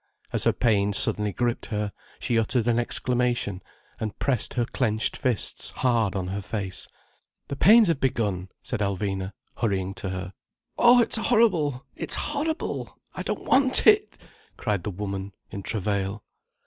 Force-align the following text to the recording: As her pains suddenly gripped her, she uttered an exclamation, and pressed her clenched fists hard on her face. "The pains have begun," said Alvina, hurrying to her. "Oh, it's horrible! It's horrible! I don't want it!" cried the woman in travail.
As 0.33 0.45
her 0.45 0.51
pains 0.51 0.97
suddenly 0.97 1.31
gripped 1.31 1.67
her, 1.67 1.91
she 2.17 2.39
uttered 2.39 2.67
an 2.67 2.79
exclamation, 2.79 3.61
and 3.99 4.17
pressed 4.17 4.55
her 4.55 4.65
clenched 4.65 5.15
fists 5.15 5.69
hard 5.69 6.15
on 6.15 6.29
her 6.29 6.41
face. 6.41 6.87
"The 7.49 7.55
pains 7.55 7.87
have 7.87 7.99
begun," 7.99 8.49
said 8.63 8.79
Alvina, 8.79 9.33
hurrying 9.57 9.93
to 9.93 10.09
her. 10.09 10.33
"Oh, 10.75 11.03
it's 11.03 11.17
horrible! 11.17 11.85
It's 11.95 12.15
horrible! 12.15 12.97
I 13.13 13.21
don't 13.21 13.43
want 13.45 13.85
it!" 13.85 14.17
cried 14.57 14.85
the 14.85 14.89
woman 14.89 15.33
in 15.51 15.61
travail. 15.61 16.23